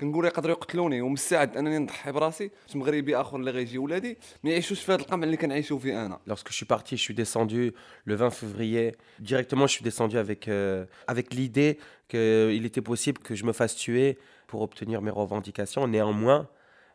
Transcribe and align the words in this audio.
كنقول 0.00 0.24
يقدروا 0.24 0.56
يقتلوني 0.56 1.00
ومستعد 1.00 1.56
انني 1.56 1.78
نضحي 1.78 2.12
براسي 2.12 2.50
باش 2.66 2.76
مغربي 2.76 3.16
اخر 3.16 3.36
اللي 3.36 3.50
غيجي 3.50 3.78
ولادي 3.78 4.18
ما 4.44 4.50
يعيشوش 4.50 4.80
في 4.80 4.92
هذا 4.92 5.00
القمع 5.00 5.24
اللي 5.24 5.36
كنعيشوا 5.36 5.78
فيه 5.78 6.06
انا 6.06 6.20
Lorsque 6.28 6.50
je 6.50 6.56
suis 6.56 6.66
parti, 6.66 6.96
je 6.96 7.02
suis 7.02 7.14
descendu 7.14 7.72
le 8.04 8.14
20 8.14 8.30
février. 8.30 8.96
Directement, 9.20 9.66
je 9.66 9.72
suis 9.72 9.84
descendu 9.84 10.18
avec, 10.18 10.48
euh, 10.48 10.86
avec 11.06 11.34
l'idée 11.34 11.78
qu'il 12.08 12.64
était 12.64 12.80
possible 12.82 13.18
que 13.18 13.34
je 13.34 13.44
me 13.44 13.52
fasse 13.52 13.76
tuer 13.76 14.18
pour 14.48 14.62
obtenir 14.62 15.00
mes 15.00 15.10
revendications. 15.10 15.86
Néanmoins, 15.86 16.48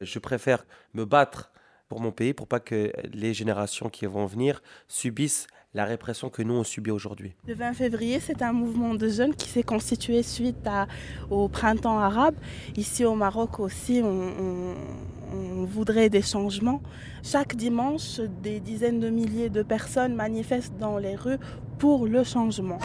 je 0.00 0.18
préfère 0.18 0.64
me 0.94 1.04
battre 1.04 1.52
pour 1.87 2.01
mon 2.01 2.11
pays 2.11 2.33
pour 2.33 2.47
pas 2.47 2.59
que 2.59 2.91
les 3.13 3.33
générations 3.33 3.89
qui 3.89 4.05
vont 4.05 4.25
venir 4.25 4.61
subissent 4.87 5.47
la 5.73 5.85
répression 5.85 6.29
que 6.29 6.41
nous 6.41 6.55
on 6.55 6.63
subit 6.63 6.91
aujourd'hui. 6.91 7.35
Le 7.47 7.53
20 7.53 7.73
février, 7.73 8.19
c'est 8.19 8.41
un 8.41 8.53
mouvement 8.53 8.95
de 8.95 9.07
jeunes 9.09 9.35
qui 9.35 9.47
s'est 9.47 9.63
constitué 9.63 10.23
suite 10.23 10.67
au 11.29 11.47
printemps 11.49 11.99
arabe. 11.99 12.35
Ici 12.75 13.05
au 13.05 13.15
Maroc 13.15 13.59
aussi, 13.59 14.01
on 14.03 15.63
voudrait 15.65 16.09
des 16.09 16.21
changements. 16.21 16.81
Chaque 17.21 17.55
dimanche, 17.55 18.19
des 18.41 18.59
dizaines 18.59 18.99
de 18.99 19.09
milliers 19.09 19.49
de 19.49 19.61
personnes 19.61 20.15
manifestent 20.15 20.77
dans 20.77 20.97
les 20.97 21.15
rues 21.15 21.39
pour 21.77 22.07
le 22.07 22.23
changement. 22.23 22.79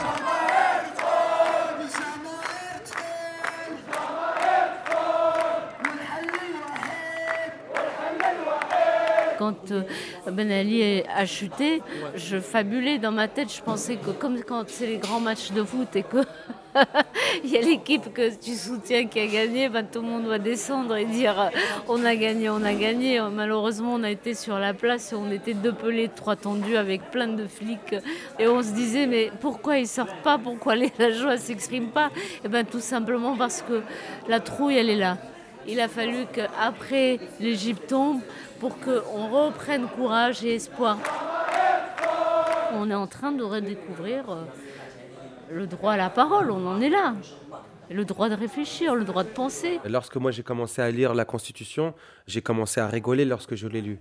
Quand 9.42 9.72
euh, 9.72 9.82
Ben 10.30 10.52
Ali 10.52 11.02
a 11.12 11.26
chuté, 11.26 11.82
je 12.14 12.38
fabulais 12.38 12.98
dans 12.98 13.10
ma 13.10 13.26
tête. 13.26 13.52
Je 13.52 13.60
pensais 13.60 13.96
que 13.96 14.10
comme 14.10 14.40
quand 14.44 14.62
c'est 14.68 14.86
les 14.86 14.98
grands 14.98 15.18
matchs 15.18 15.50
de 15.50 15.64
foot 15.64 15.88
et 15.96 16.04
que 16.04 16.18
il 17.44 17.50
y 17.50 17.56
a 17.56 17.60
l'équipe 17.60 18.12
que 18.14 18.32
tu 18.36 18.52
soutiens 18.54 19.08
qui 19.08 19.18
a 19.18 19.26
gagné, 19.26 19.68
ben, 19.68 19.84
tout 19.84 20.00
le 20.00 20.06
monde 20.06 20.22
doit 20.22 20.38
descendre 20.38 20.94
et 20.96 21.06
dire 21.06 21.40
euh, 21.40 21.48
on 21.88 22.04
a 22.04 22.14
gagné, 22.14 22.50
on 22.50 22.62
a 22.62 22.72
gagné. 22.72 23.20
Malheureusement, 23.32 23.94
on 23.94 24.04
a 24.04 24.10
été 24.10 24.34
sur 24.34 24.60
la 24.60 24.74
place 24.74 25.10
et 25.12 25.16
on 25.16 25.28
était 25.32 25.54
deux 25.54 25.72
pelés, 25.72 26.08
trois 26.08 26.36
tendus 26.36 26.76
avec 26.76 27.10
plein 27.10 27.26
de 27.26 27.48
flics. 27.48 27.96
Et 28.38 28.46
on 28.46 28.62
se 28.62 28.70
disait 28.70 29.08
mais 29.08 29.32
pourquoi 29.40 29.78
ils 29.78 29.88
sortent 29.88 30.22
pas? 30.22 30.38
Pourquoi 30.38 30.76
les- 30.76 30.92
la 31.00 31.10
joie 31.10 31.36
s'exprime 31.36 31.88
pas? 31.88 32.10
Et 32.44 32.48
ben 32.48 32.64
tout 32.64 32.78
simplement 32.80 33.36
parce 33.36 33.60
que 33.60 33.82
la 34.28 34.38
trouille, 34.38 34.76
elle 34.76 34.88
est 34.90 34.96
là 34.96 35.18
il 35.66 35.80
a 35.80 35.88
fallu 35.88 36.26
qu'après 36.32 37.18
l'Égypte 37.40 37.88
tombe 37.88 38.20
pour 38.60 38.78
qu'on 38.78 39.28
reprenne 39.28 39.86
courage 39.88 40.44
et 40.44 40.54
espoir. 40.54 40.98
On 42.74 42.90
est 42.90 42.94
en 42.94 43.06
train 43.06 43.32
de 43.32 43.42
redécouvrir 43.42 44.30
euh, 44.30 44.44
le 45.50 45.66
droit 45.66 45.92
à 45.92 45.96
la 45.96 46.10
parole, 46.10 46.50
on 46.50 46.66
en 46.66 46.80
est 46.80 46.88
là. 46.88 47.14
Le 47.90 48.04
droit 48.04 48.30
de 48.30 48.34
réfléchir, 48.34 48.94
le 48.94 49.04
droit 49.04 49.24
de 49.24 49.28
penser. 49.28 49.78
Lorsque 49.84 50.16
moi 50.16 50.30
j'ai 50.30 50.42
commencé 50.42 50.80
à 50.80 50.90
lire 50.90 51.12
la 51.12 51.26
Constitution, 51.26 51.92
j'ai 52.26 52.40
commencé 52.40 52.80
à 52.80 52.86
rigoler 52.86 53.26
lorsque 53.26 53.54
je 53.54 53.68
l'ai 53.68 53.82
lu. 53.82 53.98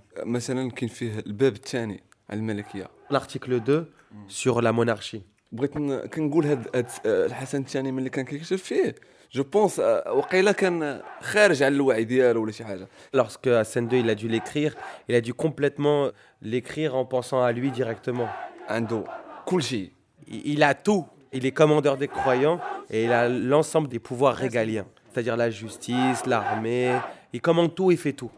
L'article 3.09 3.59
2 3.59 3.91
sur 4.27 4.61
la 4.61 4.71
monarchie. 4.71 5.23
بغيت 5.52 5.76
ن- 5.76 6.06
كنقول 6.06 6.46
هاد, 6.46 6.68
هاد 6.76 6.86
الحسن 7.06 7.60
الثاني 7.60 7.92
ملي 7.92 8.08
كان 8.10 8.24
كيكتب 8.24 8.56
فيه 8.56 8.94
جو 9.32 9.42
بونس 9.42 9.78
وقيلا 10.08 10.52
كان 10.52 11.02
خارج 11.20 11.62
على 11.62 11.74
الوعي 11.74 12.04
ديالو 12.04 12.42
ولا 12.42 12.52
شي 12.52 12.64
حاجه 12.64 12.88
Lorsque 13.16 13.46
Hassan 13.48 13.88
II 13.92 14.00
il 14.00 14.10
a 14.10 14.14
dû 14.14 14.28
l'écrire, 14.28 14.74
il 15.08 15.14
a 15.14 15.20
dû 15.20 15.34
complètement 15.34 16.10
l'écrire 16.42 16.94
en 16.96 17.04
pensant 17.04 17.42
à 17.42 17.52
lui 17.52 17.70
directement. 17.70 18.28
عنده 18.68 19.04
كل 19.46 19.62
شيء 19.62 19.90
Il 20.28 20.52
il 20.54 20.62
a 20.62 20.74
tout. 20.74 21.04
Il 21.32 21.44
est 21.46 21.52
commandeur 21.62 21.96
des 21.96 22.08
croyants 22.08 22.58
et 22.90 23.04
il 23.04 23.12
a 23.12 23.28
l'ensemble 23.28 23.88
des 23.88 23.98
pouvoirs 23.98 24.34
régaliens, 24.36 24.86
c'est-à-dire 25.10 25.36
la 25.36 25.50
justice, 25.50 26.20
l'armée. 26.26 26.92
Il 27.34 27.40
commande 27.40 27.74
tout 27.74 27.90
et 27.92 27.96
fait 27.96 28.12
tout. 28.20 28.30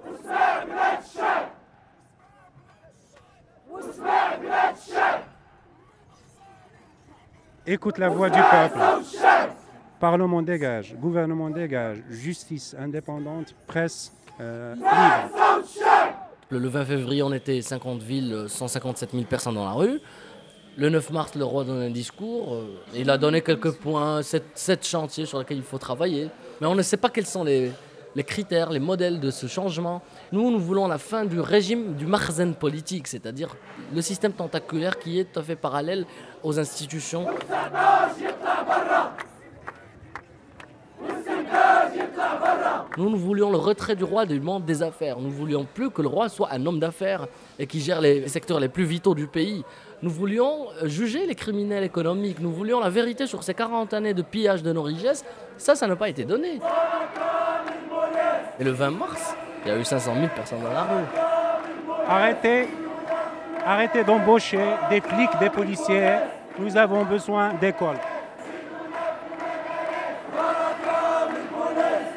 Écoute 7.65 7.97
la 7.97 8.09
voix 8.09 8.29
du 8.29 8.39
peuple. 8.39 8.77
Parlement 9.99 10.41
dégage, 10.41 10.95
gouvernement 10.99 11.49
dégage, 11.49 11.99
justice 12.09 12.75
indépendante, 12.77 13.55
presse 13.67 14.11
euh, 14.41 14.75
libre. 14.75 15.63
Le, 16.49 16.59
le 16.59 16.67
20 16.67 16.85
février, 16.85 17.23
on 17.23 17.31
était 17.31 17.61
50 17.61 18.01
villes, 18.03 18.45
157 18.49 19.11
000 19.11 19.23
personnes 19.23 19.55
dans 19.55 19.63
la 19.65 19.71
rue. 19.71 20.01
Le 20.75 20.89
9 20.89 21.09
mars, 21.11 21.35
le 21.35 21.45
roi 21.45 21.63
donne 21.63 21.81
un 21.83 21.89
discours. 21.89 22.53
euh, 22.53 22.75
il 22.95 23.09
a 23.09 23.17
donné 23.17 23.41
quelques 23.41 23.71
points, 23.77 24.21
sept 24.23 24.85
chantiers 24.85 25.25
sur 25.25 25.39
lesquels 25.39 25.57
il 25.57 25.63
faut 25.63 25.77
travailler. 25.77 26.29
Mais 26.59 26.67
on 26.67 26.75
ne 26.75 26.81
sait 26.81 26.97
pas 26.97 27.09
quels 27.09 27.27
sont 27.27 27.45
les, 27.45 27.71
les 28.15 28.23
critères, 28.23 28.69
les 28.69 28.79
modèles 28.79 29.19
de 29.19 29.31
ce 29.31 29.47
changement. 29.47 30.01
Nous, 30.31 30.51
nous 30.51 30.59
voulons 30.59 30.87
la 30.87 30.97
fin 30.97 31.25
du 31.25 31.39
régime 31.39 31.95
du 31.95 32.05
marzen 32.05 32.53
politique, 32.55 33.07
c'est-à-dire 33.07 33.55
le 33.93 34.01
système 34.01 34.33
tentaculaire 34.33 34.99
qui 34.99 35.19
est 35.19 35.25
tout 35.25 35.39
à 35.39 35.43
fait 35.43 35.55
parallèle 35.55 36.05
aux 36.43 36.59
institutions. 36.59 37.25
Nous, 42.95 43.09
nous 43.09 43.17
voulions 43.17 43.49
le 43.49 43.57
retrait 43.57 43.95
du 43.95 44.03
roi 44.03 44.27
du 44.27 44.39
monde 44.39 44.65
des 44.65 44.83
affaires. 44.83 45.19
Nous 45.19 45.31
voulions 45.31 45.65
plus 45.65 45.89
que 45.89 46.03
le 46.03 46.07
roi 46.07 46.29
soit 46.29 46.49
un 46.51 46.63
homme 46.67 46.79
d'affaires 46.79 47.27
et 47.57 47.65
qui 47.65 47.79
gère 47.79 48.01
les 48.01 48.27
secteurs 48.27 48.59
les 48.59 48.69
plus 48.69 48.83
vitaux 48.83 49.15
du 49.15 49.25
pays. 49.25 49.63
Nous 50.03 50.11
voulions 50.11 50.67
euh, 50.83 50.87
juger 50.87 51.25
les 51.25 51.33
criminels 51.33 51.83
économiques. 51.83 52.39
Nous 52.39 52.51
voulions 52.51 52.79
la 52.79 52.89
vérité 52.89 53.25
sur 53.25 53.41
ces 53.41 53.55
40 53.55 53.93
années 53.93 54.13
de 54.13 54.21
pillage 54.21 54.61
de 54.61 54.71
nos 54.71 54.83
richesses. 54.83 55.25
Ça, 55.57 55.75
ça 55.75 55.87
n'a 55.87 55.95
pas 55.95 56.09
été 56.09 56.23
donné. 56.23 56.59
Et 58.59 58.63
le 58.63 58.71
20 58.71 58.91
mars, 58.91 59.35
il 59.65 59.71
y 59.71 59.71
a 59.71 59.77
eu 59.77 59.83
500 59.83 60.13
000 60.15 60.27
personnes 60.35 60.61
dans 60.61 60.71
la 60.71 60.83
rue. 60.83 61.05
Arrêtez, 62.07 62.67
arrêtez 63.65 64.03
d'embaucher 64.03 64.63
des 64.89 65.01
flics, 65.01 65.39
des 65.39 65.49
policiers. 65.49 66.17
Nous 66.59 66.77
avons 66.77 67.03
besoin 67.03 67.53
d'écoles. 67.55 67.97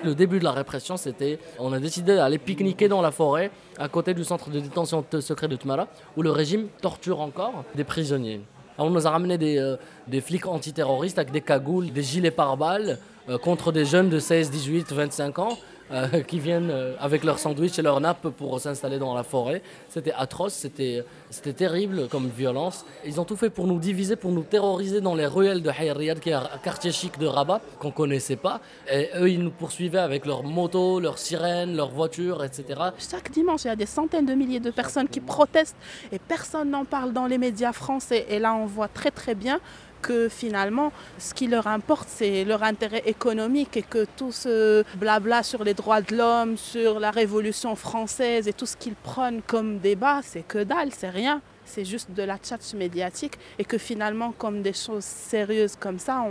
Le 0.04 0.14
début 0.14 0.38
de 0.38 0.44
la 0.44 0.52
répression, 0.52 0.96
c'était, 0.96 1.38
on 1.58 1.72
a 1.72 1.78
décidé 1.78 2.16
d'aller 2.16 2.38
pique-niquer 2.38 2.86
dans 2.86 3.00
la 3.00 3.10
forêt, 3.10 3.50
à 3.78 3.88
côté 3.88 4.12
du 4.12 4.22
centre 4.22 4.50
de 4.50 4.60
détention 4.60 5.04
secret 5.20 5.48
de 5.48 5.56
Tmara, 5.56 5.88
où 6.16 6.22
le 6.22 6.30
régime 6.30 6.68
torture 6.82 7.20
encore 7.20 7.64
des 7.74 7.82
prisonniers. 7.82 8.42
Alors, 8.76 8.88
on 8.88 8.94
nous 8.94 9.06
a 9.06 9.10
ramené 9.10 9.38
des, 9.38 9.58
euh, 9.58 9.76
des 10.06 10.20
flics 10.20 10.46
antiterroristes 10.46 11.18
avec 11.18 11.32
des 11.32 11.40
cagoules, 11.40 11.90
des 11.92 12.02
gilets 12.02 12.30
pare-balles, 12.30 12.98
euh, 13.28 13.38
contre 13.38 13.72
des 13.72 13.84
jeunes 13.84 14.10
de 14.10 14.18
16, 14.18 14.50
18, 14.50 14.92
25 14.92 15.38
ans, 15.38 15.58
euh, 15.92 16.22
qui 16.22 16.38
viennent 16.38 16.70
euh, 16.70 16.94
avec 16.98 17.24
leur 17.24 17.38
sandwich 17.38 17.78
et 17.78 17.82
leur 17.82 18.00
nappe 18.00 18.28
pour 18.30 18.60
s'installer 18.60 18.98
dans 18.98 19.14
la 19.14 19.22
forêt. 19.22 19.62
C'était 19.88 20.12
atroce, 20.12 20.54
c'était 20.54 21.04
c'était 21.30 21.52
terrible 21.52 22.08
comme 22.08 22.28
violence. 22.28 22.84
Ils 23.04 23.20
ont 23.20 23.24
tout 23.24 23.36
fait 23.36 23.50
pour 23.50 23.66
nous 23.66 23.78
diviser, 23.78 24.16
pour 24.16 24.32
nous 24.32 24.42
terroriser 24.42 25.00
dans 25.00 25.14
les 25.14 25.26
ruelles 25.26 25.62
de 25.62 25.70
Hayr 25.70 25.96
Riyad, 25.96 26.20
qui 26.20 26.30
est 26.30 26.34
un 26.34 26.48
quartier 26.62 26.92
chic 26.92 27.18
de 27.18 27.26
Rabat, 27.26 27.60
qu'on 27.78 27.90
connaissait 27.90 28.36
pas. 28.36 28.60
Et 28.90 29.10
eux, 29.18 29.30
ils 29.30 29.42
nous 29.42 29.50
poursuivaient 29.50 29.98
avec 29.98 30.24
leurs 30.24 30.44
motos, 30.44 31.00
leurs 31.00 31.18
sirènes, 31.18 31.76
leurs 31.76 31.90
voitures, 31.90 32.44
etc. 32.44 32.80
Chaque 32.98 33.30
dimanche, 33.30 33.64
il 33.64 33.68
y 33.68 33.70
a 33.70 33.76
des 33.76 33.86
centaines 33.86 34.26
de 34.26 34.34
milliers 34.34 34.60
de 34.60 34.70
personnes 34.70 35.08
qui 35.08 35.20
protestent 35.20 35.76
et 36.12 36.18
personne 36.18 36.70
n'en 36.70 36.84
parle 36.84 37.12
dans 37.12 37.26
les 37.26 37.38
médias 37.38 37.72
français. 37.72 38.26
Et 38.28 38.38
là, 38.38 38.54
on 38.54 38.66
voit 38.66 38.88
très 38.88 39.10
très 39.10 39.34
bien 39.34 39.60
que 40.02 40.28
finalement, 40.28 40.92
ce 41.18 41.34
qui 41.34 41.46
leur 41.46 41.66
importe, 41.66 42.08
c'est 42.08 42.44
leur 42.44 42.62
intérêt 42.62 43.02
économique 43.06 43.76
et 43.76 43.82
que 43.82 44.06
tout 44.16 44.32
ce 44.32 44.84
blabla 44.96 45.42
sur 45.42 45.64
les 45.64 45.74
droits 45.74 46.00
de 46.00 46.16
l'homme, 46.16 46.56
sur 46.56 47.00
la 47.00 47.10
Révolution 47.10 47.74
française 47.76 48.48
et 48.48 48.52
tout 48.52 48.66
ce 48.66 48.76
qu'ils 48.76 48.94
prennent 48.94 49.42
comme 49.42 49.78
débat, 49.78 50.20
c'est 50.22 50.42
que 50.42 50.62
dalle, 50.62 50.90
c'est 50.92 51.10
rien. 51.10 51.40
C'est 51.64 51.84
juste 51.84 52.12
de 52.12 52.22
la 52.22 52.38
tchatch 52.38 52.74
médiatique 52.74 53.38
et 53.58 53.64
que 53.64 53.78
finalement, 53.78 54.32
comme 54.32 54.62
des 54.62 54.72
choses 54.72 55.04
sérieuses 55.04 55.74
comme 55.76 55.98
ça, 55.98 56.24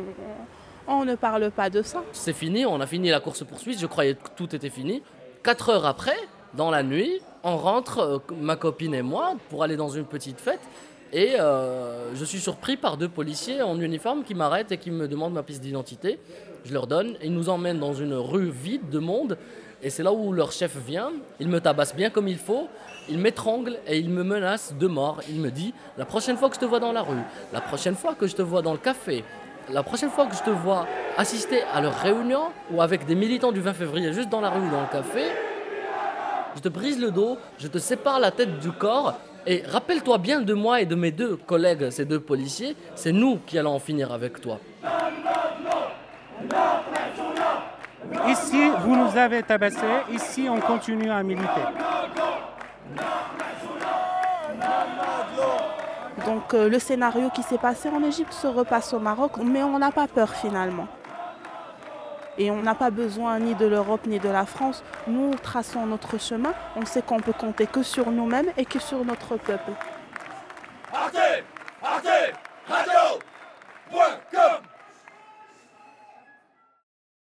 on, 0.88 0.94
on 1.00 1.06
ne 1.06 1.16
parle 1.16 1.52
pas 1.52 1.70
de 1.70 1.82
ça. 1.82 2.03
C'est 2.14 2.34
fini, 2.34 2.66
on 2.66 2.80
a 2.80 2.88
fini 2.88 3.09
la 3.09 3.20
course-poursuite, 3.20 3.80
je 3.80 3.86
croyais 3.86 4.14
que 4.16 4.30
tout 4.36 4.56
était 4.56 4.70
fini. 4.70 5.03
Quatre 5.44 5.70
heures 5.70 5.85
après, 5.85 6.18
dans 6.53 6.72
la 6.72 6.84
nuit, 6.84 7.20
on 7.44 7.58
rentre, 7.58 8.00
euh, 8.00 8.18
ma 8.40 8.56
copine 8.56 8.94
et 8.94 9.02
moi, 9.02 9.34
pour 9.50 9.64
aller 9.64 9.76
dans 9.76 9.90
une 9.90 10.06
petite 10.06 10.40
fête. 10.40 10.61
Et 11.13 11.40
euh, 11.40 12.13
je 12.16 12.25
suis 12.25 12.40
surpris 12.40 12.78
par 12.78 12.97
deux 12.97 13.09
policiers 13.09 13.61
en 13.61 13.79
uniforme 13.79 14.23
qui 14.23 14.35
m'arrêtent 14.35 14.72
et 14.72 14.78
qui 14.78 14.91
me 14.91 15.07
demandent 15.07 15.34
ma 15.34 15.43
pièce 15.43 15.61
d'identité. 15.61 16.19
Je 16.66 16.73
leur 16.73 16.87
donne, 16.87 17.16
ils 17.23 17.34
nous 17.34 17.49
emmènent 17.49 17.79
dans 17.79 17.93
une 17.93 18.13
rue 18.13 18.49
vide 18.49 18.90
de 18.90 18.99
monde. 18.99 19.37
Et 19.84 19.90
c'est 19.90 20.03
là 20.03 20.11
où 20.11 20.31
leur 20.31 20.52
chef 20.52 20.75
vient, 20.78 21.11
il 21.40 21.47
me 21.47 21.59
tabasse 21.59 21.96
bien 21.96 22.09
comme 22.09 22.28
il 22.28 22.37
faut, 22.37 22.67
il 23.07 23.19
m'étrangle 23.19 23.78
et 23.87 23.99
il 23.99 24.09
me 24.09 24.23
menace 24.23 24.73
de 24.73 24.87
mort. 24.87 25.22
Il 25.29 25.40
me 25.40 25.52
dit, 25.52 25.73
la 25.97 26.05
prochaine 26.05 26.37
fois 26.37 26.49
que 26.49 26.55
je 26.55 26.59
te 26.59 26.66
vois 26.66 26.79
dans 26.79 26.91
la 26.91 27.03
rue, 27.03 27.22
la 27.53 27.61
prochaine 27.61 27.96
fois 27.96 28.16
que 28.16 28.25
je 28.25 28.35
te 28.35 28.41
vois 28.41 28.61
dans 28.61 28.72
le 28.72 28.79
café, 28.79 29.23
la 29.72 29.84
prochaine 29.84 30.09
fois 30.09 30.25
que 30.25 30.35
je 30.35 30.43
te 30.43 30.49
vois 30.49 30.87
assister 31.17 31.61
à 31.73 31.81
leur 31.81 31.96
réunion 31.99 32.46
ou 32.72 32.81
avec 32.81 33.05
des 33.05 33.16
militants 33.16 33.51
du 33.51 33.61
20 33.61 33.73
février 33.73 34.13
juste 34.13 34.29
dans 34.29 34.41
la 34.41 34.49
rue 34.49 34.66
ou 34.66 34.72
dans 34.72 34.81
le 34.81 34.87
café, 34.87 35.23
je 36.55 36.61
te 36.61 36.69
brise 36.69 36.99
le 36.99 37.11
dos, 37.11 37.37
je 37.58 37.67
te 37.67 37.78
sépare 37.78 38.19
la 38.19 38.31
tête 38.31 38.59
du 38.59 38.72
corps. 38.72 39.19
Et 39.47 39.64
rappelle-toi 39.68 40.18
bien 40.18 40.42
de 40.42 40.53
moi 40.53 40.82
et 40.82 40.86
de 40.86 40.96
mes 40.96 41.12
deux 41.12 41.36
collègues, 41.36 41.90
ces 41.92 42.06
deux 42.06 42.20
policiers, 42.20 42.76
c'est 42.96 43.12
nous 43.12 43.40
qui 43.46 43.59
allons 43.59 43.76
en 43.76 43.80
finir 43.80 44.12
avec 44.12 44.42
toi. 44.42 44.59
Ici, 48.28 48.70
vous 48.80 48.96
nous 48.96 49.18
avez 49.18 49.44
tabassés. 49.44 49.78
Ici, 50.12 50.47
on 50.50 50.59
continue 50.59 51.12
à 51.12 51.22
militer. 51.22 51.62
Donc 56.26 56.53
euh, 56.56 56.70
le 56.70 56.80
scénario 56.80 57.30
qui 57.30 57.44
s'est 57.44 57.59
passé 57.59 57.90
en 57.90 58.02
Égypte 58.03 58.34
se 58.34 58.47
repasse 58.47 58.94
au 58.94 59.00
Maroc, 59.00 59.34
mais 59.44 59.62
on 59.62 59.78
n'a 59.78 59.92
pas 59.92 60.08
peur 60.08 60.34
finalement. 60.34 60.88
Et 62.37 62.52
on 62.52 62.61
n'a 62.61 62.76
pas 62.76 62.90
besoin 62.90 63.40
ni 63.40 63.55
de 63.55 63.66
l'Europe 63.66 64.05
ni 64.08 64.20
de 64.20 64.29
la 64.29 64.46
France. 64.46 64.84
Nous 65.08 65.34
traçons 65.35 65.85
notre 65.85 66.20
chemin. 66.20 66.53
On 66.76 66.85
sait 66.85 67.02
qu'on 67.02 67.20
peut 67.20 67.34
compter 67.34 67.66
que 67.66 67.84
sur 67.84 68.11
nous-mêmes 68.11 68.52
et 68.58 68.66
que 68.66 68.79
sur 68.79 69.05
notre 69.05 69.37
peuple. 69.37 69.72